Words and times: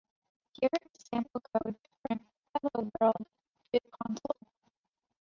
Here 0.53 0.69
is 0.73 1.03
sample 1.13 1.41
code 1.53 1.75
to 1.75 1.89
print 2.05 2.21
"hello, 2.57 2.89
world" 2.99 3.17
to 3.71 3.79
the 3.83 3.91
console. 4.03 4.47